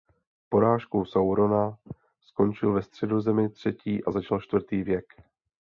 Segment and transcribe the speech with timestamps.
[0.49, 1.77] Porážkou Saurona
[2.19, 5.13] skončil ve Středozemi třetí a začal Čtvrtý věk.